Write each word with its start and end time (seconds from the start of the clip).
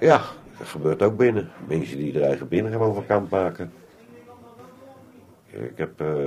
Ja, 0.00 0.22
dat 0.58 0.68
gebeurt 0.68 1.02
ook 1.02 1.16
binnen. 1.16 1.50
Mensen 1.68 1.98
die 1.98 2.18
er 2.18 2.22
eigen 2.22 2.48
binnen 2.48 2.72
van 2.72 3.06
kamp 3.06 3.30
maken. 3.30 3.72
Ik 5.50 5.76
heb, 5.76 6.00
eh 6.00 6.24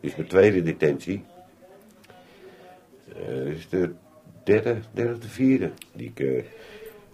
dit 0.00 0.10
is 0.10 0.16
mijn 0.16 0.28
tweede 0.28 0.62
detentie. 0.62 1.24
Eh, 3.08 3.44
dit 3.44 3.56
is 3.56 3.68
de 3.68 3.92
derde, 4.44 4.76
derde 4.92 5.18
de 5.18 5.28
vierde 5.28 5.70
die 5.92 6.12
ik 6.14 6.20
eh, 6.20 6.44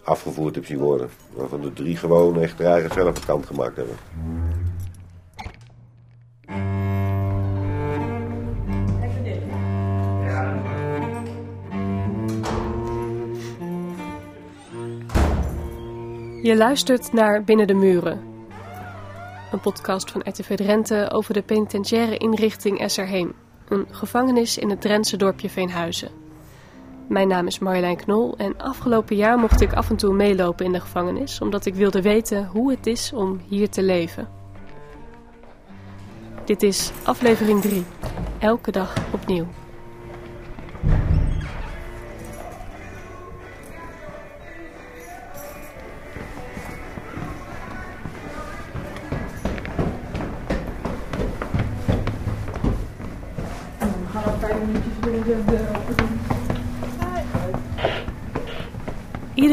afgevoerd 0.03 0.55
heb 0.55 0.65
zien 0.65 0.77
worden. 0.77 1.09
Waarvan 1.33 1.61
de 1.61 1.73
drie 1.73 1.97
gewoon 1.97 2.41
echt 2.41 2.61
eigen 2.61 2.91
zelf 2.91 3.15
van 3.15 3.25
kant 3.25 3.45
gemaakt 3.45 3.75
hebben. 3.75 3.95
Je 16.41 16.55
luistert 16.55 17.13
naar 17.13 17.43
Binnen 17.43 17.67
de 17.67 17.73
Muren. 17.73 18.21
Een 19.51 19.59
podcast 19.59 20.11
van 20.11 20.21
RTV 20.23 20.55
Drenthe 20.55 21.09
over 21.11 21.33
de 21.33 21.41
penitentiaire 21.41 22.17
inrichting 22.17 22.79
Esserheem. 22.79 23.33
Een 23.67 23.85
gevangenis 23.91 24.57
in 24.57 24.69
het 24.69 24.81
Drentse 24.81 25.17
dorpje 25.17 25.49
Veenhuizen. 25.49 26.09
Mijn 27.07 27.27
naam 27.27 27.47
is 27.47 27.59
Marjolein 27.59 27.95
Knol 27.95 28.37
en 28.37 28.57
afgelopen 28.57 29.15
jaar 29.15 29.37
mocht 29.37 29.61
ik 29.61 29.73
af 29.73 29.89
en 29.89 29.95
toe 29.95 30.13
meelopen 30.13 30.65
in 30.65 30.71
de 30.71 30.79
gevangenis... 30.79 31.41
omdat 31.41 31.65
ik 31.65 31.75
wilde 31.75 32.01
weten 32.01 32.45
hoe 32.45 32.71
het 32.71 32.87
is 32.87 33.13
om 33.13 33.41
hier 33.47 33.69
te 33.69 33.83
leven. 33.83 34.27
Dit 36.45 36.63
is 36.63 36.91
aflevering 37.03 37.61
3. 37.61 37.83
Elke 38.39 38.71
dag 38.71 38.95
opnieuw. 39.13 39.47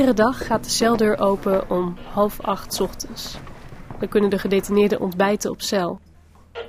Iedere 0.06 0.24
dag 0.28 0.46
gaat 0.46 0.64
de 0.64 0.70
celdeur 0.70 1.20
open 1.20 1.70
om 1.70 1.96
half 2.12 2.40
acht 2.40 2.74
's 2.74 2.80
ochtends. 2.80 3.38
Dan 3.98 4.08
kunnen 4.08 4.30
de 4.30 4.38
gedetineerden 4.38 5.00
ontbijten 5.00 5.50
op 5.50 5.60
cel. 5.60 6.00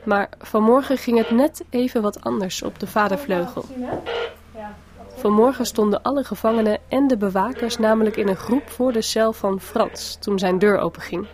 Maar 0.06 0.30
vanmorgen 0.40 0.98
ging 0.98 1.18
het 1.18 1.32
net 1.32 1.66
even 1.70 2.02
wat 2.02 2.24
anders 2.24 2.62
op 2.64 2.80
de 2.80 2.88
vadervleugel. 2.88 3.66
Vanmorgen 5.16 5.66
stonden 5.66 6.02
alle 6.02 6.24
gevangenen 6.24 6.80
en 6.88 7.08
de 7.08 7.18
bewakers 7.18 7.78
namelijk 7.78 8.16
in 8.16 8.28
een 8.28 8.36
groep 8.36 8.70
voor 8.70 8.92
de 8.92 9.02
cel 9.02 9.34
van 9.34 9.60
Frans 9.60 10.18
toen 10.20 10.40
zijn 10.40 10.60
deur 10.60 10.78
openging. 10.78 11.28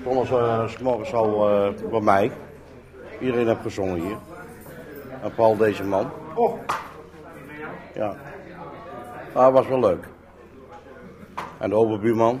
stonden 0.00 0.26
ze 0.26 0.36
eh, 0.36 0.68
's 0.68 0.78
morgens 0.78 1.12
al 1.12 1.48
eh, 1.48 1.90
bij 1.90 2.00
mij. 2.00 2.30
Iedereen 3.20 3.46
heeft 3.46 3.62
gezongen 3.62 4.00
hier. 4.00 4.16
En 5.22 5.30
vooral 5.32 5.56
deze 5.56 5.84
man. 5.84 6.10
Ja. 7.94 8.16
Maar 9.34 9.44
het 9.44 9.54
was 9.54 9.66
wel 9.66 9.80
leuk. 9.80 10.08
En 11.60 11.70
de 11.70 11.76
overbuurman. 11.76 12.40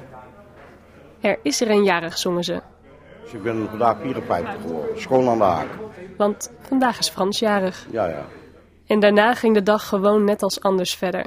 Er 1.20 1.38
is 1.42 1.60
er 1.60 1.70
een 1.70 1.84
jarig, 1.84 2.18
zongen 2.18 2.44
ze. 2.44 2.60
Dus 3.22 3.32
ik 3.32 3.42
ben 3.42 3.68
vandaag 3.68 3.96
54 4.00 4.60
geworden. 4.60 5.00
Schoon 5.00 5.28
aan 5.28 5.38
de 5.38 5.44
haak. 5.44 5.68
Want 6.16 6.52
vandaag 6.60 6.98
is 6.98 7.08
Frans 7.08 7.38
jarig. 7.38 7.86
Ja, 7.90 8.06
ja. 8.06 8.24
En 8.86 9.00
daarna 9.00 9.34
ging 9.34 9.54
de 9.54 9.62
dag 9.62 9.88
gewoon 9.88 10.24
net 10.24 10.42
als 10.42 10.60
anders 10.60 10.94
verder. 10.94 11.26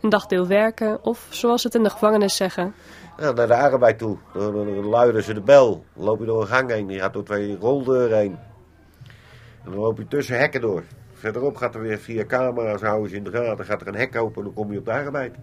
Een 0.00 0.08
dagdeel 0.08 0.46
werken, 0.46 1.04
of 1.04 1.26
zoals 1.30 1.60
ze 1.60 1.66
het 1.66 1.76
in 1.76 1.82
de 1.82 1.90
gevangenis 1.90 2.36
zeggen, 2.36 2.74
Ja, 3.18 3.32
naar 3.32 3.46
de 3.46 3.56
arbeid 3.56 3.98
toe. 3.98 4.16
Dan, 4.32 4.52
dan, 4.52 4.66
dan 4.66 4.86
luiden 4.86 5.22
ze 5.22 5.34
de 5.34 5.40
bel. 5.40 5.84
Dan 5.94 6.04
loop 6.04 6.18
je 6.18 6.24
door 6.24 6.40
een 6.40 6.46
gang 6.46 6.70
heen. 6.70 6.88
Je 6.88 6.98
gaat 6.98 7.12
door 7.12 7.24
twee 7.24 7.56
roldeuren 7.56 8.18
heen. 8.18 8.38
En 9.64 9.70
dan 9.70 9.80
loop 9.80 9.98
je 9.98 10.08
tussen 10.08 10.38
hekken 10.38 10.60
door. 10.60 10.82
Verderop 11.12 11.56
gaat 11.56 11.74
er 11.74 11.80
weer 11.80 11.98
via 11.98 12.24
camera's, 12.24 12.80
houden 12.80 13.10
ze 13.10 13.16
in 13.16 13.24
de 13.24 13.30
gaten. 13.30 13.64
Gaat 13.64 13.80
er 13.80 13.88
een 13.88 13.94
hek 13.94 14.16
open 14.16 14.36
en 14.36 14.42
dan 14.42 14.54
kom 14.54 14.72
je 14.72 14.78
op 14.78 14.84
de 14.84 14.92
arbeid. 14.92 15.34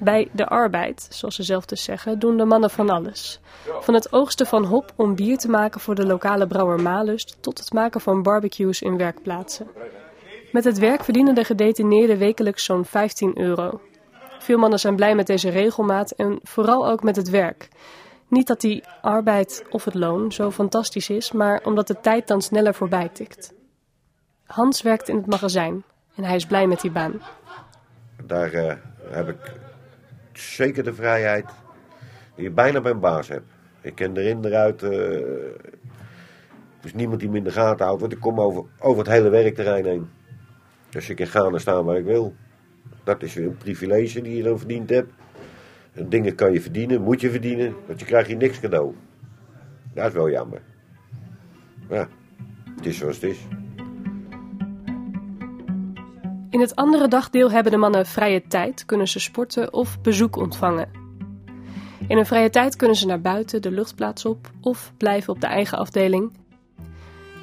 Bij 0.00 0.28
de 0.32 0.46
arbeid, 0.46 1.06
zoals 1.10 1.34
ze 1.34 1.42
zelf 1.42 1.64
dus 1.64 1.82
zeggen, 1.84 2.18
doen 2.18 2.36
de 2.36 2.44
mannen 2.44 2.70
van 2.70 2.90
alles. 2.90 3.40
Van 3.80 3.94
het 3.94 4.12
oogsten 4.12 4.46
van 4.46 4.64
hop 4.64 4.92
om 4.96 5.14
bier 5.14 5.38
te 5.38 5.48
maken 5.48 5.80
voor 5.80 5.94
de 5.94 6.06
lokale 6.06 6.46
brouwer 6.46 6.80
Malust 6.80 7.36
tot 7.40 7.58
het 7.58 7.72
maken 7.72 8.00
van 8.00 8.22
barbecues 8.22 8.82
in 8.82 8.96
werkplaatsen. 8.96 9.66
Met 10.52 10.64
het 10.64 10.78
werk 10.78 11.04
verdienen 11.04 11.34
de 11.34 11.44
gedetineerden 11.44 12.18
wekelijks 12.18 12.64
zo'n 12.64 12.84
15 12.84 13.38
euro. 13.38 13.80
Veel 14.38 14.58
mannen 14.58 14.78
zijn 14.78 14.96
blij 14.96 15.14
met 15.14 15.26
deze 15.26 15.48
regelmaat 15.48 16.10
en 16.10 16.38
vooral 16.42 16.88
ook 16.88 17.02
met 17.02 17.16
het 17.16 17.30
werk. 17.30 17.68
Niet 18.28 18.46
dat 18.46 18.60
die 18.60 18.84
arbeid 19.00 19.64
of 19.70 19.84
het 19.84 19.94
loon 19.94 20.32
zo 20.32 20.50
fantastisch 20.50 21.10
is, 21.10 21.32
maar 21.32 21.60
omdat 21.64 21.86
de 21.86 22.00
tijd 22.00 22.28
dan 22.28 22.42
sneller 22.42 22.74
voorbij 22.74 23.08
tikt. 23.08 23.52
Hans 24.46 24.82
werkt 24.82 25.08
in 25.08 25.16
het 25.16 25.26
magazijn 25.26 25.84
en 26.14 26.24
hij 26.24 26.36
is 26.36 26.46
blij 26.46 26.66
met 26.66 26.80
die 26.80 26.90
baan. 26.90 27.20
Daar 28.26 28.52
eh, 28.52 28.74
heb 29.10 29.28
ik 29.28 29.52
zeker 30.40 30.84
de 30.84 30.94
vrijheid 30.94 31.50
die 32.34 32.44
je 32.44 32.50
bijna 32.50 32.80
bij 32.80 32.92
een 32.92 33.00
baas 33.00 33.28
hebt. 33.28 33.52
Ik 33.80 33.94
ken 33.94 34.16
erin, 34.16 34.44
eruit. 34.44 34.82
eh, 34.82 34.90
er 36.80 36.86
is 36.86 36.94
niemand 36.94 37.20
die 37.20 37.28
me 37.28 37.36
in 37.36 37.44
de 37.44 37.50
gaten 37.50 37.84
houdt, 37.84 38.00
want 38.00 38.12
ik 38.12 38.20
kom 38.20 38.40
over, 38.40 38.64
over 38.78 38.98
het 38.98 39.12
hele 39.12 39.28
werkterrein 39.28 39.84
heen. 39.84 40.08
Dus 40.88 41.08
ik 41.10 41.16
kan 41.16 41.26
gaan 41.26 41.52
en 41.54 41.60
staan 41.60 41.84
waar 41.84 41.96
ik 41.96 42.04
wil. 42.04 42.34
Dat 43.04 43.22
is 43.22 43.34
weer 43.34 43.46
een 43.46 43.56
privilege 43.56 44.22
die 44.22 44.36
je 44.36 44.42
dan 44.42 44.58
verdiend 44.58 44.90
hebt. 44.90 45.12
En 45.92 46.08
dingen 46.08 46.34
kan 46.34 46.52
je 46.52 46.60
verdienen, 46.60 47.02
moet 47.02 47.20
je 47.20 47.30
verdienen, 47.30 47.74
want 47.86 48.00
je 48.00 48.06
krijgt 48.06 48.28
hier 48.28 48.36
niks 48.36 48.60
cadeau. 48.60 48.94
Dat 49.94 50.06
is 50.06 50.12
wel 50.12 50.30
jammer. 50.30 50.62
Ja, 51.88 52.08
het 52.76 52.86
is 52.86 52.98
zoals 52.98 53.14
het 53.14 53.24
is. 53.24 53.38
In 56.50 56.60
het 56.60 56.76
andere 56.76 57.08
dagdeel 57.08 57.50
hebben 57.50 57.72
de 57.72 57.78
mannen 57.78 58.06
vrije 58.06 58.42
tijd, 58.46 58.84
kunnen 58.84 59.08
ze 59.08 59.20
sporten 59.20 59.72
of 59.72 60.00
bezoek 60.00 60.36
ontvangen. 60.36 60.88
In 62.08 62.16
hun 62.16 62.26
vrije 62.26 62.50
tijd 62.50 62.76
kunnen 62.76 62.96
ze 62.96 63.06
naar 63.06 63.20
buiten, 63.20 63.62
de 63.62 63.70
luchtplaats 63.70 64.24
op 64.24 64.50
of 64.60 64.92
blijven 64.96 65.32
op 65.32 65.40
de 65.40 65.46
eigen 65.46 65.78
afdeling. 65.78 66.32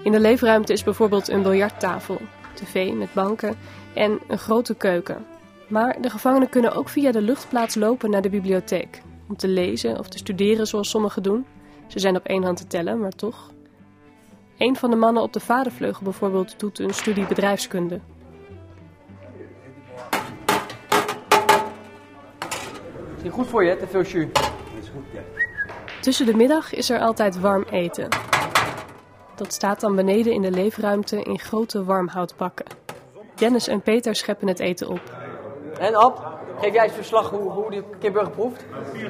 In 0.03 0.11
de 0.11 0.19
leefruimte 0.19 0.73
is 0.73 0.83
bijvoorbeeld 0.83 1.27
een 1.27 1.41
biljarttafel, 1.41 2.21
tv 2.53 2.93
met 2.93 3.13
banken 3.13 3.55
en 3.93 4.19
een 4.27 4.37
grote 4.37 4.75
keuken. 4.75 5.25
Maar 5.67 6.01
de 6.01 6.09
gevangenen 6.09 6.49
kunnen 6.49 6.75
ook 6.75 6.89
via 6.89 7.11
de 7.11 7.21
luchtplaats 7.21 7.75
lopen 7.75 8.09
naar 8.09 8.21
de 8.21 8.29
bibliotheek. 8.29 9.01
Om 9.27 9.37
te 9.37 9.47
lezen 9.47 9.99
of 9.99 10.09
te 10.09 10.17
studeren 10.17 10.67
zoals 10.67 10.89
sommigen 10.89 11.23
doen. 11.23 11.45
Ze 11.87 11.99
zijn 11.99 12.15
op 12.15 12.25
één 12.25 12.43
hand 12.43 12.57
te 12.57 12.67
tellen, 12.67 12.99
maar 12.99 13.15
toch. 13.15 13.51
Een 14.57 14.75
van 14.75 14.89
de 14.89 14.95
mannen 14.95 15.23
op 15.23 15.33
de 15.33 15.39
vadervleugel 15.39 16.03
bijvoorbeeld 16.03 16.59
doet 16.59 16.79
een 16.79 16.93
studie 16.93 17.27
bedrijfskunde. 17.27 17.99
Is 23.17 23.23
niet 23.23 23.31
goed 23.31 23.47
voor 23.47 23.63
je, 23.63 23.69
hè, 23.69 23.77
te 23.77 23.87
veel 23.87 24.01
jus. 24.01 24.27
Tussen 26.01 26.25
de 26.25 26.35
middag 26.35 26.73
is 26.73 26.89
er 26.89 26.99
altijd 26.99 27.39
warm 27.39 27.65
eten. 27.71 28.07
Dat 29.35 29.53
staat 29.53 29.79
dan 29.79 29.95
beneden 29.95 30.33
in 30.33 30.41
de 30.41 30.51
leefruimte 30.51 31.21
in 31.21 31.39
grote 31.39 31.83
warmhoutbakken. 31.83 32.65
Dennis 33.35 33.67
en 33.67 33.81
Peter 33.81 34.15
scheppen 34.15 34.47
het 34.47 34.59
eten 34.59 34.87
op. 34.87 35.01
En 35.79 35.95
Ab, 35.95 36.39
geef 36.59 36.73
jij 36.73 36.83
eens 36.83 36.93
verslag 36.93 37.29
hoe, 37.29 37.51
hoe 37.51 37.71
die 37.71 37.83
kipburger 37.99 38.31
proeft? 38.31 38.65
4,5. 38.93 39.07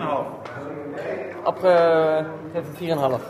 Ab, 1.43 1.63
eh, 1.63 2.25
geef 2.53 2.67
een 2.67 2.75
4,5. 2.75 3.21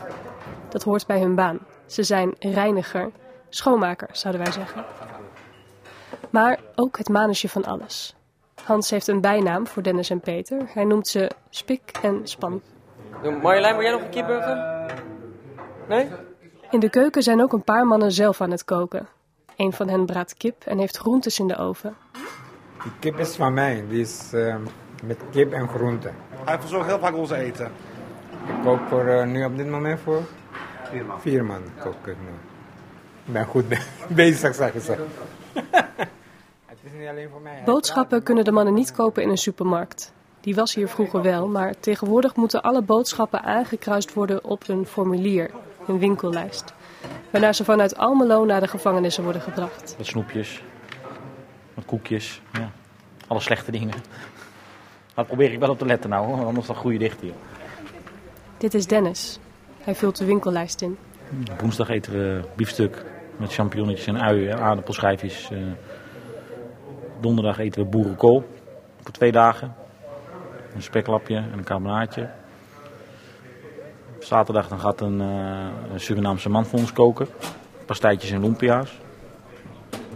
Dat 0.68 0.82
hoort 0.82 1.06
bij 1.06 1.20
hun 1.20 1.34
baan. 1.34 1.58
Ze 1.86 2.02
zijn 2.02 2.34
reiniger, 2.38 3.10
schoonmaker 3.48 4.08
zouden 4.12 4.42
wij 4.42 4.52
zeggen. 4.52 4.84
Maar 6.30 6.60
ook 6.74 6.98
het 6.98 7.08
manusje 7.08 7.48
van 7.48 7.64
alles. 7.64 8.17
Hans 8.64 8.90
heeft 8.90 9.08
een 9.08 9.20
bijnaam 9.20 9.66
voor 9.66 9.82
Dennis 9.82 10.10
en 10.10 10.20
Peter. 10.20 10.58
Hij 10.74 10.84
noemt 10.84 11.08
ze 11.08 11.30
Spik 11.50 11.90
en 12.02 12.20
Span. 12.24 12.62
Marjolein, 13.42 13.74
wil 13.74 13.82
jij 13.82 13.92
nog 13.92 14.00
een 14.02 14.10
kipburger? 14.10 14.86
Nee? 15.88 16.08
In 16.70 16.80
de 16.80 16.90
keuken 16.90 17.22
zijn 17.22 17.42
ook 17.42 17.52
een 17.52 17.64
paar 17.64 17.86
mannen 17.86 18.12
zelf 18.12 18.40
aan 18.40 18.50
het 18.50 18.64
koken. 18.64 19.08
Een 19.56 19.72
van 19.72 19.88
hen 19.88 20.06
braadt 20.06 20.34
kip 20.36 20.62
en 20.64 20.78
heeft 20.78 20.96
groentes 20.96 21.38
in 21.38 21.46
de 21.46 21.56
oven. 21.56 21.96
Die 22.82 22.92
kip 22.98 23.18
is 23.18 23.36
van 23.36 23.54
mij, 23.54 23.84
die 23.88 24.00
is 24.00 24.32
eh, 24.32 24.56
met 25.04 25.18
kip 25.30 25.52
en 25.52 25.68
groenten. 25.68 26.14
Hij 26.44 26.58
verzorgt 26.60 26.86
heel 26.86 26.98
vaak 26.98 27.14
ons 27.14 27.30
eten. 27.30 27.66
Ik 28.46 28.54
kook 28.64 28.80
voor, 28.88 29.06
eh, 29.06 29.26
nu 29.26 29.44
op 29.44 29.56
dit 29.56 29.68
moment 29.68 30.00
voor 30.00 30.22
vier 31.18 31.44
man. 31.44 31.62
kook 31.82 32.06
ik 32.06 32.16
nu. 32.20 32.28
Ik 33.26 33.32
ben 33.32 33.44
goed 33.44 33.68
be- 33.68 33.86
bezig, 34.08 34.54
zeggen 34.54 34.80
ze. 34.80 34.96
Is 36.92 36.98
niet 36.98 37.08
alleen 37.08 37.28
voor 37.28 37.40
mij. 37.40 37.62
Boodschappen 37.64 38.22
kunnen 38.22 38.44
de 38.44 38.52
mannen 38.52 38.74
niet 38.74 38.92
kopen 38.92 39.22
in 39.22 39.28
een 39.28 39.38
supermarkt. 39.38 40.12
Die 40.40 40.54
was 40.54 40.74
hier 40.74 40.88
vroeger 40.88 41.22
wel, 41.22 41.48
maar 41.48 41.80
tegenwoordig 41.80 42.36
moeten 42.36 42.62
alle 42.62 42.82
boodschappen 42.82 43.42
aangekruist 43.42 44.12
worden 44.12 44.44
op 44.44 44.68
een 44.68 44.86
formulier, 44.86 45.50
een 45.86 45.98
winkellijst. 45.98 46.74
Waarna 47.30 47.52
ze 47.52 47.64
vanuit 47.64 47.96
Almelo 47.96 48.44
naar 48.44 48.60
de 48.60 48.68
gevangenissen 48.68 49.22
worden 49.24 49.42
gebracht. 49.42 49.94
Wat 49.96 50.06
snoepjes, 50.06 50.62
wat 51.74 51.84
koekjes, 51.84 52.40
ja. 52.52 52.70
alle 53.26 53.40
slechte 53.40 53.70
dingen. 53.70 53.94
Daar 55.14 55.24
probeer 55.24 55.52
ik 55.52 55.58
wel 55.58 55.70
op 55.70 55.78
te 55.78 55.86
letten 55.86 56.10
nou, 56.10 56.26
hoor, 56.26 56.46
anders 56.46 56.66
dan 56.66 56.76
groei 56.76 56.92
je 56.92 57.00
dicht 57.00 57.20
hier. 57.20 57.34
Dit 58.58 58.74
is 58.74 58.86
Dennis. 58.86 59.38
Hij 59.80 59.94
vult 59.94 60.16
de 60.16 60.24
winkellijst 60.24 60.82
in. 60.82 60.98
Woensdag 61.60 61.88
eten 61.88 62.12
we 62.12 62.40
biefstuk 62.56 63.04
met 63.36 63.52
champignonnetjes 63.52 64.06
en 64.06 64.20
uien 64.20 64.50
en 64.50 64.58
aardappelschijfjes. 64.58 65.50
Donderdag 67.20 67.58
eten 67.58 67.82
we 67.82 67.88
boerenkool 67.88 68.48
voor 69.02 69.12
twee 69.12 69.32
dagen. 69.32 69.74
Een 70.74 70.82
speklapje 70.82 71.36
en 71.36 71.52
een 71.52 71.64
carbonaatje. 71.64 72.30
Zaterdag 74.18 74.68
dan 74.68 74.80
gaat 74.80 75.00
een, 75.00 75.20
uh, 75.20 75.66
een 75.92 76.00
Surinaamse 76.00 76.48
man 76.48 76.66
voor 76.66 76.78
ons 76.78 76.92
koken. 76.92 77.28
Pastijtjes 77.86 78.30
en 78.30 78.40
lumpia's. 78.40 78.98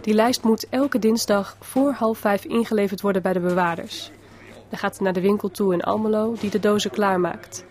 Die 0.01 0.13
lijst 0.13 0.43
moet 0.43 0.69
elke 0.69 0.99
dinsdag 0.99 1.57
voor 1.59 1.91
half 1.91 2.17
vijf 2.17 2.45
ingeleverd 2.45 3.01
worden 3.01 3.21
bij 3.21 3.33
de 3.33 3.39
bewaarders. 3.39 4.11
Dan 4.69 4.79
gaat 4.79 4.93
het 4.93 5.01
naar 5.01 5.13
de 5.13 5.21
winkel 5.21 5.49
toe 5.49 5.73
in 5.73 5.81
Almelo 5.81 6.35
die 6.39 6.49
de 6.49 6.59
dozen 6.59 6.91
klaarmaakt. 6.91 7.65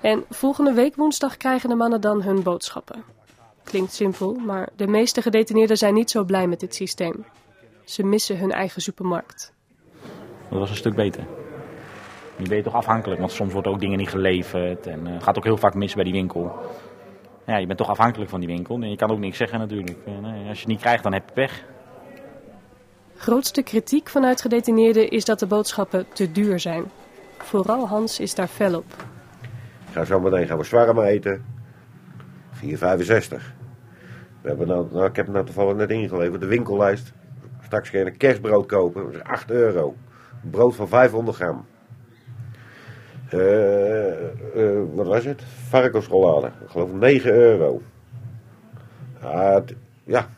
En 0.00 0.24
volgende 0.30 0.72
week 0.72 0.96
woensdag 0.96 1.36
krijgen 1.36 1.68
de 1.68 1.74
mannen 1.74 2.00
dan 2.00 2.22
hun 2.22 2.42
boodschappen. 2.42 3.04
Klinkt 3.62 3.92
simpel, 3.92 4.34
maar 4.34 4.68
de 4.76 4.86
meeste 4.86 5.22
gedetineerden 5.22 5.76
zijn 5.76 5.94
niet 5.94 6.10
zo 6.10 6.24
blij 6.24 6.46
met 6.46 6.60
dit 6.60 6.74
systeem. 6.74 7.24
Ze 7.84 8.02
missen 8.02 8.38
hun 8.38 8.52
eigen 8.52 8.82
supermarkt. 8.82 9.52
Dat 10.50 10.58
was 10.58 10.70
een 10.70 10.76
stuk 10.76 10.94
beter. 10.94 11.24
Nu 12.36 12.48
ben 12.48 12.56
je 12.56 12.62
toch 12.62 12.74
afhankelijk, 12.74 13.20
want 13.20 13.32
soms 13.32 13.52
worden 13.52 13.72
ook 13.72 13.80
dingen 13.80 13.98
niet 13.98 14.08
geleverd. 14.08 14.86
En 14.86 15.06
het 15.06 15.22
gaat 15.22 15.36
ook 15.36 15.44
heel 15.44 15.56
vaak 15.56 15.74
mis 15.74 15.94
bij 15.94 16.04
die 16.04 16.12
winkel. 16.12 16.58
Ja, 17.46 17.56
je 17.56 17.66
bent 17.66 17.78
toch 17.78 17.88
afhankelijk 17.88 18.30
van 18.30 18.40
die 18.40 18.48
winkel. 18.48 18.74
En 18.74 18.90
je 18.90 18.96
kan 18.96 19.10
ook 19.10 19.18
niks 19.18 19.36
zeggen 19.36 19.58
natuurlijk. 19.58 19.96
En, 20.06 20.24
als 20.24 20.34
je 20.34 20.58
het 20.58 20.66
niet 20.66 20.80
krijgt, 20.80 21.02
dan 21.02 21.12
heb 21.12 21.28
je 21.28 21.34
pech. 21.34 21.64
Grootste 23.16 23.62
kritiek 23.62 24.08
vanuit 24.08 24.40
gedetineerden 24.40 25.10
is 25.10 25.24
dat 25.24 25.38
de 25.38 25.46
boodschappen 25.46 26.06
te 26.12 26.32
duur 26.32 26.60
zijn. 26.60 26.84
Vooral 27.38 27.88
Hans 27.88 28.20
is 28.20 28.34
daar 28.34 28.46
fel 28.46 28.76
op. 28.76 29.04
Ga 29.90 30.04
zo 30.04 30.20
meteen 30.20 30.46
gaan 30.46 30.58
we 30.58 30.64
zwarmen 30.64 31.04
eten. 31.04 31.44
4,65. 32.54 32.60
We 34.40 34.48
hebben 34.48 34.66
nou, 34.66 34.86
nou, 34.92 35.06
ik 35.06 35.16
heb 35.16 35.24
het 35.24 35.34
nou 35.34 35.46
toevallig 35.46 35.76
net 35.76 35.90
ingeleverd, 35.90 36.40
de 36.40 36.46
winkellijst. 36.46 37.12
Straks 37.74 37.90
je 37.90 38.06
een 38.06 38.16
kerstbrood 38.16 38.66
kopen, 38.66 39.04
dat 39.04 39.14
is 39.14 39.22
8 39.22 39.50
euro. 39.50 39.94
brood 40.50 40.74
van 40.74 40.88
500 40.88 41.36
gram. 41.36 41.66
Uh, 43.32 44.20
uh, 44.56 44.82
wat 44.94 45.06
was 45.06 45.24
het? 45.24 45.42
Varkensrollade. 45.42 46.46
Ik 46.46 46.68
geloof 46.68 46.92
9 46.92 47.32
euro. 47.32 47.82
Ja, 50.04 50.28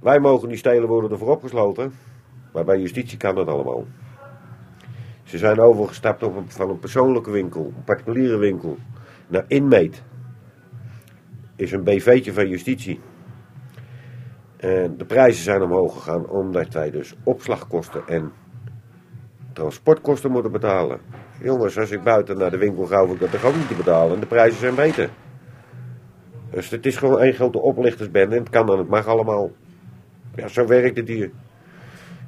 wij 0.00 0.18
mogen 0.20 0.48
niet 0.48 0.58
stelen, 0.58 0.88
worden 0.88 1.10
ervoor 1.10 1.30
opgesloten. 1.30 1.92
Maar 2.52 2.64
bij 2.64 2.80
justitie 2.80 3.18
kan 3.18 3.34
dat 3.34 3.48
allemaal. 3.48 3.86
Ze 5.22 5.38
zijn 5.38 5.60
overgestapt 5.60 6.22
op 6.22 6.42
van 6.46 6.70
een 6.70 6.78
persoonlijke 6.78 7.30
winkel, 7.30 7.72
een 7.76 7.84
particuliere 7.84 8.36
winkel, 8.36 8.78
naar 9.26 9.44
Inmeet. 9.46 10.02
Is 11.56 11.72
een 11.72 11.84
BV'tje 11.84 12.32
van 12.32 12.48
justitie. 12.48 13.00
En 14.58 14.96
de 14.96 15.04
prijzen 15.04 15.42
zijn 15.42 15.62
omhoog 15.62 15.92
gegaan 15.92 16.28
omdat 16.28 16.72
wij 16.72 16.90
dus 16.90 17.14
opslagkosten 17.24 18.02
en 18.06 18.32
transportkosten 19.52 20.30
moeten 20.30 20.52
betalen. 20.52 21.00
Jongens, 21.42 21.78
als 21.78 21.90
ik 21.90 22.02
buiten 22.02 22.38
naar 22.38 22.50
de 22.50 22.58
winkel 22.58 22.84
ga, 22.84 23.04
hoef 23.04 23.14
ik 23.14 23.20
dat 23.20 23.30
toch 23.30 23.44
ook 23.44 23.56
niet 23.56 23.68
te 23.68 23.74
betalen. 23.74 24.14
En 24.14 24.20
de 24.20 24.26
prijzen 24.26 24.58
zijn 24.58 24.74
beter. 24.74 25.10
Dus 26.50 26.70
het 26.70 26.86
is 26.86 26.96
gewoon 26.96 27.20
één 27.20 27.34
grote 27.34 27.58
oplichtersbende 27.58 28.34
en 28.36 28.42
het 28.42 28.50
kan 28.50 28.66
dan, 28.66 28.78
het 28.78 28.88
mag 28.88 29.06
allemaal. 29.06 29.50
Ja, 30.34 30.48
zo 30.48 30.66
werkt 30.66 30.96
het 30.96 31.08
hier. 31.08 31.30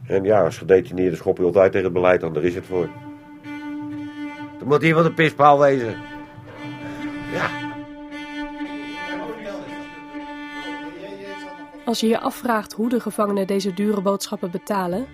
En 0.07 0.25
ja, 0.25 0.45
als 0.45 0.59
gedetineerde 0.59 1.17
schop 1.17 1.39
je 1.39 1.45
altijd 1.45 1.73
tegen 1.73 1.87
het 1.87 1.95
beleid 1.95 2.21
daar 2.21 2.43
is 2.43 2.55
het 2.55 2.67
voor. 2.67 2.89
Er 4.61 4.67
moet 4.67 4.83
hier 4.83 4.95
wat 4.95 5.05
een 5.05 5.15
pispaal 5.15 5.59
wezen. 5.59 6.10
Als 11.91 12.01
je 12.01 12.09
je 12.09 12.21
afvraagt 12.21 12.73
hoe 12.73 12.89
de 12.89 13.01
gevangenen 13.01 13.47
deze 13.47 13.75
dure 13.75 14.01
boodschappen 14.01 14.51
betalen, 14.51 15.07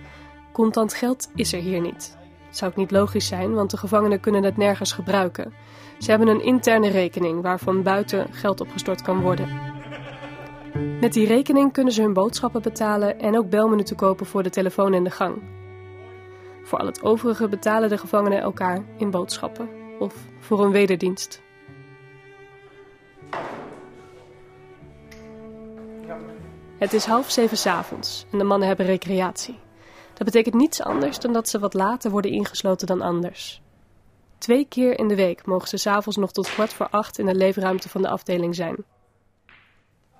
contant 0.51 0.93
geld 0.93 1.29
is 1.35 1.53
er 1.53 1.59
hier 1.59 1.81
niet. 1.81 2.17
Het 2.47 2.57
zou 2.57 2.71
ook 2.71 2.77
niet 2.77 2.91
logisch 2.91 3.27
zijn, 3.27 3.53
want 3.53 3.71
de 3.71 3.77
gevangenen 3.77 4.19
kunnen 4.19 4.43
het 4.43 4.57
nergens 4.57 4.91
gebruiken. 4.91 5.53
Ze 5.99 6.09
hebben 6.09 6.27
een 6.27 6.43
interne 6.43 6.89
rekening 6.89 7.41
waarvan 7.41 7.83
buiten 7.83 8.33
geld 8.33 8.61
opgestort 8.61 9.01
kan 9.01 9.21
worden. 9.21 9.49
Met 10.99 11.13
die 11.13 11.27
rekening 11.27 11.73
kunnen 11.73 11.93
ze 11.93 12.01
hun 12.01 12.13
boodschappen 12.13 12.61
betalen 12.61 13.19
en 13.19 13.37
ook 13.37 13.49
belminuten 13.49 13.95
kopen 13.95 14.25
voor 14.25 14.43
de 14.43 14.49
telefoon 14.49 14.93
in 14.93 15.03
de 15.03 15.11
gang. 15.11 15.41
Voor 16.63 16.79
al 16.79 16.85
het 16.85 17.03
overige 17.03 17.47
betalen 17.47 17.89
de 17.89 17.97
gevangenen 17.97 18.41
elkaar 18.41 18.83
in 18.97 19.11
boodschappen 19.11 19.69
of 19.99 20.15
voor 20.39 20.65
een 20.65 20.71
wederdienst. 20.71 21.41
Het 26.77 26.93
is 26.93 27.05
half 27.05 27.31
zeven 27.31 27.57
s 27.57 27.65
avonds 27.65 28.25
en 28.31 28.37
de 28.37 28.43
mannen 28.43 28.67
hebben 28.67 28.85
recreatie. 28.85 29.59
Dat 30.13 30.25
betekent 30.25 30.55
niets 30.55 30.81
anders 30.81 31.19
dan 31.19 31.33
dat 31.33 31.49
ze 31.49 31.59
wat 31.59 31.73
later 31.73 32.11
worden 32.11 32.31
ingesloten 32.31 32.87
dan 32.87 33.01
anders. 33.01 33.61
Twee 34.37 34.65
keer 34.65 34.99
in 34.99 35.07
de 35.07 35.15
week 35.15 35.45
mogen 35.45 35.67
ze 35.67 35.77
s'avonds 35.77 36.17
nog 36.17 36.31
tot 36.31 36.49
kwart 36.49 36.73
voor 36.73 36.89
acht 36.89 37.19
in 37.19 37.25
de 37.25 37.35
leefruimte 37.35 37.89
van 37.89 38.01
de 38.01 38.09
afdeling 38.09 38.55
zijn. 38.55 38.75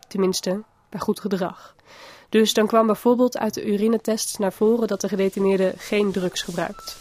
Tenminste, 0.07 0.63
bij 0.89 0.99
goed 0.99 1.19
gedrag. 1.19 1.75
Dus 2.29 2.53
dan 2.53 2.67
kwam 2.67 2.85
bijvoorbeeld 2.85 3.37
uit 3.37 3.53
de 3.53 3.65
urinetests 3.65 4.37
naar 4.37 4.53
voren 4.53 4.87
dat 4.87 5.01
de 5.01 5.07
gedetineerde 5.07 5.73
geen 5.77 6.11
drugs 6.11 6.41
gebruikt. 6.41 6.97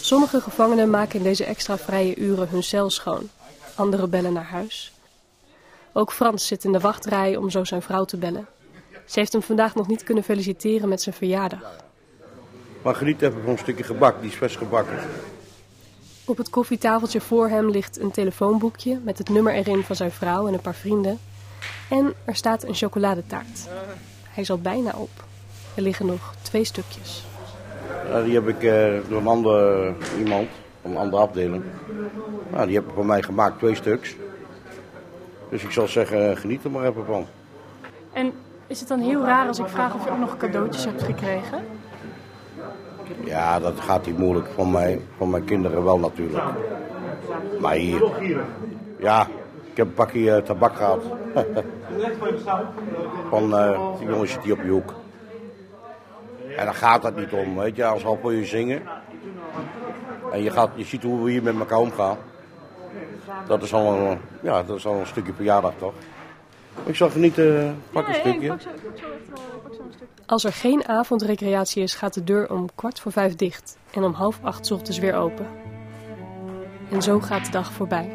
Sommige 0.00 0.40
gevangenen 0.40 0.90
maken 0.90 1.18
in 1.18 1.24
deze 1.24 1.44
extra 1.44 1.78
vrije 1.78 2.16
uren 2.16 2.48
hun 2.48 2.62
cel 2.62 2.90
schoon. 2.90 3.30
Anderen 3.74 4.10
bellen 4.10 4.32
naar 4.32 4.44
huis. 4.44 4.93
Ook 5.96 6.12
Frans 6.12 6.46
zit 6.46 6.64
in 6.64 6.72
de 6.72 6.80
wachtrij 6.80 7.36
om 7.36 7.50
zo 7.50 7.64
zijn 7.64 7.82
vrouw 7.82 8.04
te 8.04 8.16
bellen. 8.16 8.46
Ze 9.04 9.18
heeft 9.18 9.32
hem 9.32 9.42
vandaag 9.42 9.74
nog 9.74 9.86
niet 9.86 10.02
kunnen 10.02 10.24
feliciteren 10.24 10.88
met 10.88 11.02
zijn 11.02 11.14
verjaardag. 11.14 11.76
Margriet 12.82 13.20
heeft 13.20 13.36
nog 13.36 13.46
een 13.46 13.58
stukje 13.58 13.84
gebak, 13.84 14.20
die 14.20 14.30
is 14.30 14.36
vers 14.36 14.56
gebakken. 14.56 14.98
Op 16.24 16.36
het 16.36 16.50
koffietafeltje 16.50 17.20
voor 17.20 17.48
hem 17.48 17.70
ligt 17.70 18.00
een 18.00 18.10
telefoonboekje 18.10 18.98
met 19.02 19.18
het 19.18 19.28
nummer 19.28 19.52
erin 19.52 19.82
van 19.82 19.96
zijn 19.96 20.10
vrouw 20.10 20.46
en 20.46 20.54
een 20.54 20.60
paar 20.60 20.74
vrienden. 20.74 21.18
En 21.90 22.14
er 22.24 22.34
staat 22.34 22.62
een 22.62 22.74
chocoladetaart. 22.74 23.68
Hij 24.22 24.42
is 24.42 24.50
al 24.50 24.58
bijna 24.58 24.92
op. 24.96 25.24
Er 25.74 25.82
liggen 25.82 26.06
nog 26.06 26.34
twee 26.42 26.64
stukjes. 26.64 27.24
die 28.24 28.34
heb 28.34 28.48
ik 28.48 28.62
uh, 28.62 29.08
door 29.08 29.20
een 29.20 29.26
ander 29.26 29.94
iemand, 30.18 30.48
een 30.82 30.96
andere 30.96 31.22
afdeling. 31.22 31.62
Nou, 32.50 32.66
die 32.66 32.76
heb 32.76 32.86
ik 32.86 32.94
voor 32.94 33.06
mij 33.06 33.22
gemaakt, 33.22 33.58
twee 33.58 33.74
stuks. 33.74 34.16
Dus 35.48 35.62
ik 35.62 35.70
zal 35.70 35.88
zeggen, 35.88 36.36
geniet 36.36 36.64
er 36.64 36.70
maar 36.70 36.84
even 36.84 37.04
van. 37.04 37.26
En 38.12 38.32
is 38.66 38.80
het 38.80 38.88
dan 38.88 39.00
heel 39.00 39.24
raar 39.24 39.46
als 39.46 39.58
ik 39.58 39.66
vraag 39.66 39.94
of 39.94 40.04
je 40.04 40.10
ook 40.10 40.18
nog 40.18 40.36
cadeautjes 40.36 40.84
hebt 40.84 41.02
gekregen? 41.02 41.64
Ja, 43.24 43.60
dat 43.60 43.80
gaat 43.80 44.06
niet 44.06 44.18
moeilijk. 44.18 44.48
Van 44.54 44.70
mijn, 44.70 45.00
van 45.16 45.30
mijn 45.30 45.44
kinderen 45.44 45.84
wel 45.84 45.98
natuurlijk. 45.98 46.44
Maar 47.60 47.74
hier... 47.74 48.10
Ja, 48.98 49.26
ik 49.70 49.76
heb 49.76 49.86
een 49.86 49.94
pakje 49.94 50.20
uh, 50.20 50.36
tabak 50.36 50.76
gehad. 50.76 51.02
van 53.30 53.50
uh, 53.50 53.98
die 53.98 54.08
jongens 54.08 54.38
hier 54.42 54.52
op 54.52 54.62
je 54.62 54.70
hoek. 54.70 54.94
En 56.56 56.64
dan 56.64 56.74
gaat 56.74 57.02
dat 57.02 57.16
niet 57.16 57.32
om, 57.32 57.56
weet 57.56 57.76
je. 57.76 57.84
Als 57.84 58.04
al 58.04 58.18
voor 58.22 58.32
je 58.32 58.44
zingen. 58.44 58.82
En 60.32 60.42
je, 60.42 60.50
gaat, 60.50 60.70
je 60.74 60.84
ziet 60.84 61.02
hoe 61.02 61.24
we 61.24 61.30
hier 61.30 61.42
met 61.42 61.58
elkaar 61.58 61.78
omgaan. 61.78 62.16
Dat 63.46 63.62
is 63.62 63.72
al 63.72 63.94
een, 63.94 64.18
ja, 64.42 64.62
dat 64.62 64.76
is 64.76 64.86
al 64.86 64.94
een 64.94 65.06
stukje 65.06 65.32
verjaardag, 65.32 65.72
toch? 65.78 65.94
Ik 66.84 66.96
zal 66.96 67.10
genieten, 67.10 67.76
pak 67.92 68.08
een 68.08 68.14
stukje. 68.14 68.56
Als 70.26 70.44
er 70.44 70.52
geen 70.52 70.88
avondrecreatie 70.88 71.82
is, 71.82 71.94
gaat 71.94 72.14
de 72.14 72.24
deur 72.24 72.50
om 72.50 72.68
kwart 72.74 73.00
voor 73.00 73.12
vijf 73.12 73.34
dicht 73.34 73.78
en 73.90 74.02
om 74.02 74.12
half 74.12 74.38
acht 74.42 74.70
ochtends 74.70 74.98
weer 74.98 75.14
open. 75.14 75.46
En 76.90 77.02
zo 77.02 77.20
gaat 77.20 77.44
de 77.44 77.50
dag 77.50 77.72
voorbij. 77.72 78.08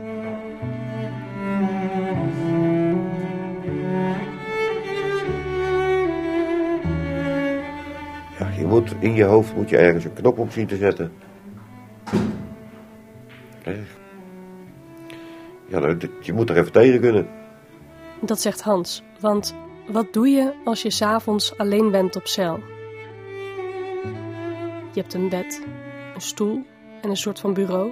Ja, 8.39 8.49
je 8.57 8.65
moet 8.65 8.95
in 8.99 9.13
je 9.13 9.23
hoofd 9.23 9.55
moet 9.55 9.69
je 9.69 9.77
ergens 9.77 10.05
een 10.05 10.13
knop 10.13 10.37
op 10.37 10.51
zien 10.51 10.67
te 10.67 10.75
zetten. 10.75 11.11
Ja, 15.69 15.95
je 16.21 16.33
moet 16.33 16.49
er 16.49 16.57
even 16.57 16.71
tegen 16.71 16.99
kunnen. 16.99 17.27
Dat 18.21 18.41
zegt 18.41 18.61
Hans, 18.61 19.03
want 19.19 19.55
wat 19.87 20.13
doe 20.13 20.27
je 20.27 20.53
als 20.63 20.81
je 20.81 20.91
s'avonds 20.91 21.57
alleen 21.57 21.91
bent 21.91 22.15
op 22.15 22.27
cel? 22.27 22.59
Je 24.93 25.01
hebt 25.01 25.13
een 25.13 25.29
bed, 25.29 25.61
een 26.13 26.21
stoel 26.21 26.65
en 27.01 27.09
een 27.09 27.17
soort 27.17 27.39
van 27.39 27.53
bureau. 27.53 27.91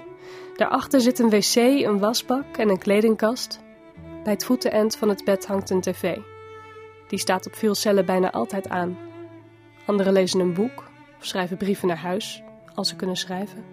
Daarachter 0.55 1.01
zit 1.01 1.19
een 1.19 1.29
wc, 1.29 1.55
een 1.55 1.99
wasbak 1.99 2.57
en 2.57 2.69
een 2.69 2.77
kledingkast. 2.77 3.59
Bij 4.23 4.33
het 4.33 4.45
voeteneind 4.45 4.95
van 4.95 5.09
het 5.09 5.23
bed 5.23 5.45
hangt 5.45 5.69
een 5.69 5.81
tv. 5.81 6.17
Die 7.07 7.19
staat 7.19 7.47
op 7.47 7.55
veel 7.55 7.75
cellen 7.75 8.05
bijna 8.05 8.31
altijd 8.31 8.69
aan. 8.69 8.97
Anderen 9.85 10.13
lezen 10.13 10.39
een 10.39 10.53
boek 10.53 10.83
of 11.19 11.25
schrijven 11.25 11.57
brieven 11.57 11.87
naar 11.87 11.97
huis, 11.97 12.43
als 12.75 12.89
ze 12.89 12.95
kunnen 12.95 13.17
schrijven. 13.17 13.63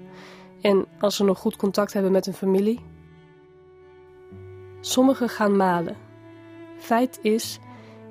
En 0.60 0.86
als 0.98 1.16
ze 1.16 1.24
nog 1.24 1.38
goed 1.38 1.56
contact 1.56 1.92
hebben 1.92 2.12
met 2.12 2.24
hun 2.24 2.34
familie? 2.34 2.80
Sommigen 4.84 5.28
gaan 5.28 5.56
malen. 5.56 5.96
Feit 6.78 7.18
is, 7.22 7.58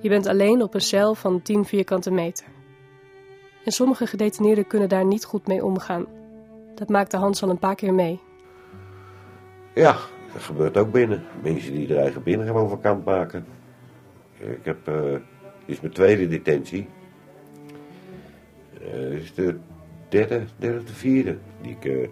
je 0.01 0.09
bent 0.09 0.27
alleen 0.27 0.61
op 0.61 0.73
een 0.73 0.81
cel 0.81 1.15
van 1.15 1.41
10 1.41 1.65
vierkante 1.65 2.11
meter. 2.11 2.45
En 3.65 3.71
sommige 3.71 4.07
gedetineerden 4.07 4.67
kunnen 4.67 4.89
daar 4.89 5.05
niet 5.05 5.25
goed 5.25 5.47
mee 5.47 5.65
omgaan. 5.65 6.05
Dat 6.75 6.89
maakte 6.89 7.17
Hans 7.17 7.43
al 7.43 7.49
een 7.49 7.59
paar 7.59 7.75
keer 7.75 7.93
mee. 7.93 8.19
Ja, 9.73 9.97
dat 10.33 10.41
gebeurt 10.41 10.77
ook 10.77 10.91
binnen. 10.91 11.23
Mensen 11.43 11.73
die 11.73 11.93
er 11.93 12.01
eigen 12.01 12.23
binnen 12.23 12.47
gewoon 12.47 12.69
van 12.69 12.81
kant 12.81 13.05
maken. 13.05 13.45
Ik 14.37 14.65
heb, 14.65 14.87
eh 14.87 15.11
dit 15.65 15.75
is 15.75 15.81
mijn 15.81 15.93
tweede 15.93 16.27
detentie. 16.27 16.87
Eh, 18.73 19.09
dit 19.09 19.21
is 19.21 19.33
de 19.33 19.57
derde, 20.09 20.43
derde 20.57 20.83
de 20.83 20.93
vierde 20.93 21.37
die 21.61 21.71
ik 21.71 21.85
eh, 21.85 22.09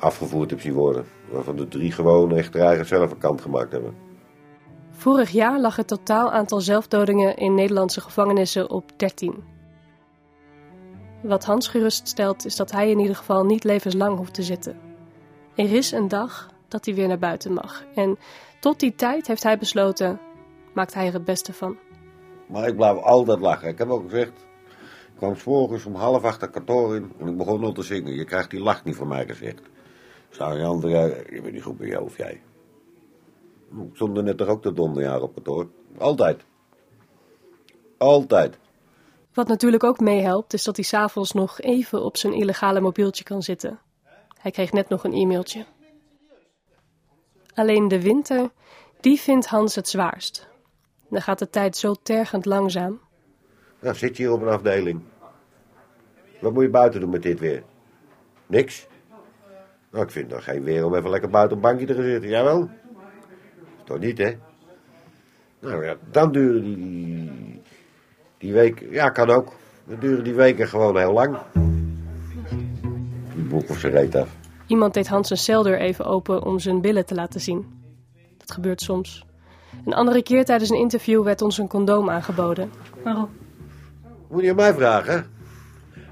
afgevoerd 0.00 0.50
heb 0.50 0.60
zien 0.60 0.72
worden. 0.72 1.04
Waarvan 1.30 1.56
de 1.56 1.68
drie 1.68 1.92
gewoon 1.92 2.36
echt 2.36 2.54
eigen 2.54 2.86
zelf 2.86 3.10
een 3.10 3.18
kant 3.18 3.40
gemaakt 3.40 3.72
hebben. 3.72 3.94
Vorig 4.90 5.30
jaar 5.30 5.60
lag 5.60 5.76
het 5.76 5.88
totaal 5.88 6.32
aantal 6.32 6.60
zelfdodingen 6.60 7.36
in 7.36 7.54
Nederlandse 7.54 8.00
gevangenissen 8.00 8.70
op 8.70 8.90
13. 8.96 9.44
Wat 11.22 11.44
Hans 11.44 11.68
geruststelt 11.68 12.44
is 12.44 12.56
dat 12.56 12.70
hij 12.70 12.90
in 12.90 12.98
ieder 12.98 13.16
geval 13.16 13.44
niet 13.44 13.64
levenslang 13.64 14.16
hoeft 14.16 14.34
te 14.34 14.42
zitten. 14.42 14.76
Er 15.54 15.72
is 15.72 15.92
een 15.92 16.08
dag 16.08 16.50
dat 16.68 16.84
hij 16.84 16.94
weer 16.94 17.08
naar 17.08 17.18
buiten 17.18 17.52
mag. 17.52 17.84
En 17.94 18.18
tot 18.60 18.80
die 18.80 18.94
tijd 18.94 19.26
heeft 19.26 19.42
hij 19.42 19.58
besloten, 19.58 20.20
maakt 20.74 20.94
hij 20.94 21.06
er 21.06 21.12
het 21.12 21.24
beste 21.24 21.52
van. 21.52 21.76
Maar 22.46 22.68
ik 22.68 22.76
blijf 22.76 22.98
altijd 22.98 23.40
lachen. 23.40 23.68
Ik 23.68 23.78
heb 23.78 23.88
ook 23.88 24.10
gezegd, 24.10 24.32
ik 25.12 25.16
kwam 25.16 25.36
's 25.36 25.44
morgens 25.44 25.84
om 25.84 25.94
half 25.94 26.22
acht 26.22 26.40
het 26.40 26.50
kantoor 26.50 26.96
in 26.96 27.12
en 27.18 27.28
ik 27.28 27.36
begon 27.36 27.64
al 27.64 27.72
te 27.72 27.82
zingen. 27.82 28.14
Je 28.14 28.24
krijgt 28.24 28.50
die 28.50 28.60
lach 28.60 28.84
niet 28.84 28.96
van 28.96 29.08
mij 29.08 29.26
gezegd. 29.26 29.60
Zou 30.30 30.58
je 30.58 30.64
andere, 30.64 31.26
je 31.30 31.40
bent 31.42 31.52
niet 31.52 31.62
goed 31.62 31.78
bij 31.78 31.88
jou 31.88 32.04
of 32.04 32.16
jij. 32.16 32.42
Ik 33.70 33.90
stond 33.92 34.16
er 34.16 34.22
net 34.22 34.36
toch 34.36 34.48
ook 34.48 34.62
de 34.62 34.72
donderjaar 34.72 35.22
op 35.22 35.34
kantoor. 35.34 35.68
Altijd. 35.98 36.44
Altijd. 37.98 38.58
Wat 39.34 39.48
natuurlijk 39.48 39.84
ook 39.84 40.00
meehelpt, 40.00 40.52
is 40.52 40.64
dat 40.64 40.76
hij 40.76 40.84
s'avonds 40.84 41.32
nog 41.32 41.60
even 41.60 42.02
op 42.02 42.16
zijn 42.16 42.32
illegale 42.32 42.80
mobieltje 42.80 43.24
kan 43.24 43.42
zitten. 43.42 43.78
Hij 44.40 44.50
kreeg 44.50 44.72
net 44.72 44.88
nog 44.88 45.04
een 45.04 45.12
e-mailtje. 45.12 45.64
Alleen 47.54 47.88
de 47.88 48.02
winter, 48.02 48.50
die 49.00 49.20
vindt 49.20 49.46
Hans 49.46 49.74
het 49.74 49.88
zwaarst. 49.88 50.48
Dan 51.08 51.22
gaat 51.22 51.38
de 51.38 51.50
tijd 51.50 51.76
zo 51.76 51.94
tergend 52.02 52.44
langzaam. 52.44 53.00
Nou, 53.80 53.94
zit 53.94 54.16
je 54.16 54.22
hier 54.22 54.32
op 54.32 54.42
een 54.42 54.48
afdeling. 54.48 55.00
Wat 56.40 56.52
moet 56.52 56.62
je 56.62 56.70
buiten 56.70 57.00
doen 57.00 57.10
met 57.10 57.22
dit 57.22 57.40
weer? 57.40 57.62
Niks? 58.46 58.86
Nou, 59.90 60.04
ik 60.04 60.10
vind 60.10 60.30
dan 60.30 60.42
geen 60.42 60.62
weer 60.62 60.84
om 60.84 60.94
even 60.94 61.10
lekker 61.10 61.30
buiten 61.30 61.56
op 61.56 61.62
een 61.62 61.68
bankje 61.68 61.86
te 61.86 61.94
gaan 61.94 62.10
zitten. 62.10 62.30
Jawel? 62.30 62.68
Toch 63.84 63.98
niet, 63.98 64.18
hè? 64.18 64.36
Nou 65.60 65.84
ja, 65.84 65.96
dan 66.10 66.32
duren 66.32 66.62
die, 66.62 67.62
die 68.38 68.52
weken... 68.52 68.90
Ja, 68.90 69.08
kan 69.08 69.30
ook. 69.30 69.52
Dan 69.84 69.98
duren 70.00 70.24
die 70.24 70.34
weken 70.34 70.68
gewoon 70.68 70.98
heel 70.98 71.12
lang. 71.12 71.38
Die 73.34 73.44
boek 73.44 73.70
of 73.70 73.78
ze 73.78 73.88
reet 73.88 74.14
af. 74.16 74.36
Iemand 74.66 74.94
deed 74.94 75.08
Hans 75.08 75.28
zijn 75.28 75.38
celdeur 75.38 75.78
even 75.78 76.04
open 76.04 76.42
om 76.42 76.58
zijn 76.58 76.80
billen 76.80 77.06
te 77.06 77.14
laten 77.14 77.40
zien. 77.40 77.66
Dat 78.38 78.52
gebeurt 78.52 78.80
soms. 78.80 79.26
Een 79.84 79.94
andere 79.94 80.22
keer 80.22 80.44
tijdens 80.44 80.70
een 80.70 80.78
interview 80.78 81.22
werd 81.22 81.42
ons 81.42 81.58
een 81.58 81.68
condoom 81.68 82.10
aangeboden. 82.10 82.70
Waarom? 83.04 83.28
Moet 84.28 84.42
je 84.42 84.50
aan 84.50 84.56
mij 84.56 84.74
vragen? 84.74 85.26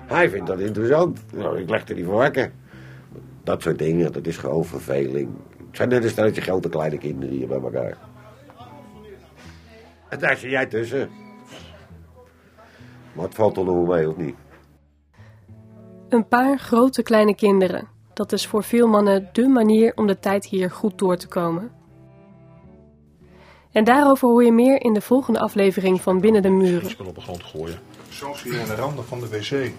Hij 0.06 0.30
vindt 0.30 0.46
dat 0.46 0.58
interessant. 0.58 1.20
Nou, 1.32 1.58
ik 1.58 1.70
leg 1.70 1.88
er 1.88 1.94
niet 1.94 2.04
voor 2.04 2.14
wakker. 2.14 2.52
Dat 3.48 3.62
soort 3.62 3.78
dingen, 3.78 4.12
dat 4.12 4.26
is 4.26 4.36
gewoon 4.36 4.64
verveling. 4.64 5.30
Het 5.66 5.76
zijn 5.76 5.88
net 5.88 6.04
een 6.04 6.10
stelletje 6.10 6.40
grote 6.40 6.68
kleine 6.68 6.98
kinderen 6.98 7.34
hier 7.34 7.46
bij 7.46 7.60
elkaar. 7.60 7.96
En 10.08 10.18
daar 10.18 10.36
zit 10.36 10.50
jij 10.50 10.66
tussen. 10.66 11.10
Maar 13.12 13.24
het 13.24 13.34
valt 13.34 13.54
toch 13.54 13.64
nog 13.64 13.74
wel 13.74 13.96
mee, 13.96 14.08
of 14.08 14.16
niet? 14.16 14.34
Een 16.08 16.28
paar 16.28 16.58
grote 16.58 17.02
kleine 17.02 17.34
kinderen. 17.34 17.88
Dat 18.14 18.32
is 18.32 18.46
voor 18.46 18.64
veel 18.64 18.86
mannen 18.86 19.28
dé 19.32 19.46
manier 19.46 19.92
om 19.94 20.06
de 20.06 20.18
tijd 20.18 20.44
hier 20.44 20.70
goed 20.70 20.98
door 20.98 21.16
te 21.16 21.28
komen. 21.28 21.70
En 23.72 23.84
daarover 23.84 24.28
hoor 24.28 24.44
je 24.44 24.52
meer 24.52 24.82
in 24.82 24.92
de 24.92 25.00
volgende 25.00 25.40
aflevering 25.40 26.00
van 26.00 26.20
Binnen 26.20 26.42
de 26.42 26.50
Muren. 26.50 26.90
spul 26.90 27.06
op 27.06 27.14
de 27.14 27.20
grond 27.20 27.42
gooien. 27.42 27.78
Soms 28.08 28.42
hier 28.42 28.60
aan 28.60 28.66
de 28.68 28.74
randen 28.74 29.04
van 29.04 29.20
de 29.20 29.28
wc. 29.28 29.72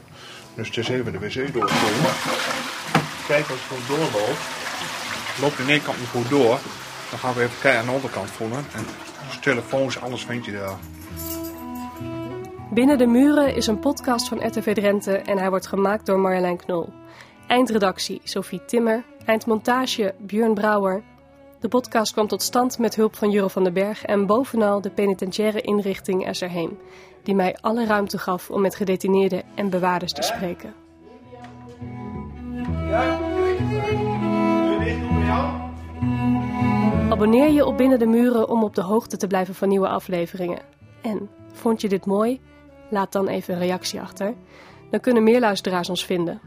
Dus 0.55 0.67
het 0.67 0.77
is 0.77 0.89
even 0.89 1.11
de 1.11 1.19
wc 1.19 1.53
doorkomen. 1.53 2.88
Kijk 3.29 3.50
als 3.50 3.59
het 3.62 3.77
goed 3.77 3.88
doorloopt. 3.88 4.39
Loopt 5.41 5.59
in 5.59 5.69
één 5.69 5.83
kant 5.83 6.00
niet 6.00 6.07
goed 6.07 6.29
door. 6.29 6.59
Dan 7.09 7.19
gaan 7.19 7.33
we 7.33 7.41
even 7.41 7.59
kijken 7.62 7.79
aan 7.79 7.86
de 7.86 7.91
onderkant 7.91 8.29
voelen. 8.29 8.57
En 8.57 8.86
dus 9.27 9.39
telefoons, 9.39 10.01
alles 10.01 10.25
vind 10.25 10.45
je 10.45 10.51
daar. 10.51 10.77
Binnen 12.71 12.98
de 12.98 13.05
Muren 13.05 13.55
is 13.55 13.67
een 13.67 13.79
podcast 13.79 14.27
van 14.27 14.48
RTV 14.48 14.74
Drenthe 14.74 15.17
en 15.17 15.38
hij 15.38 15.50
wordt 15.50 15.67
gemaakt 15.67 16.05
door 16.05 16.19
Marjolein 16.19 16.57
Knol. 16.57 16.93
Eindredactie 17.48 18.21
Sophie 18.24 18.65
Timmer, 18.65 19.03
eindmontage 19.25 20.15
Björn 20.17 20.53
Brouwer. 20.53 21.03
De 21.59 21.67
podcast 21.67 22.12
kwam 22.12 22.27
tot 22.27 22.41
stand 22.41 22.77
met 22.77 22.95
hulp 22.95 23.15
van 23.15 23.29
Juro 23.29 23.48
van 23.48 23.63
den 23.63 23.74
Berg 23.74 24.05
en 24.05 24.25
bovenal 24.25 24.81
de 24.81 24.89
penitentiaire 24.89 25.62
inrichting 25.62 26.25
Esserheem, 26.25 26.79
die 27.24 27.36
mij 27.36 27.57
alle 27.62 27.86
ruimte 27.86 28.17
gaf 28.17 28.50
om 28.50 28.62
met 28.62 28.75
gedetineerden 28.75 29.43
en 29.55 29.69
bewaarders 29.69 30.13
te 30.13 30.21
spreken. 30.21 30.88
Abonneer 37.10 37.50
je 37.50 37.65
op 37.65 37.77
Binnen 37.77 38.00
de 38.00 38.05
Muren 38.05 38.50
om 38.50 38.63
op 38.63 38.75
de 38.75 38.81
hoogte 38.81 39.17
te 39.17 39.27
blijven 39.27 39.55
van 39.55 39.69
nieuwe 39.69 39.88
afleveringen. 39.88 40.60
En 41.01 41.29
vond 41.51 41.81
je 41.81 41.89
dit 41.89 42.05
mooi? 42.05 42.41
Laat 42.89 43.12
dan 43.12 43.27
even 43.27 43.53
een 43.53 43.60
reactie 43.60 44.01
achter. 44.01 44.34
Dan 44.91 45.00
kunnen 45.00 45.24
meer 45.24 45.39
luisteraars 45.39 45.89
ons 45.89 46.05
vinden. 46.05 46.41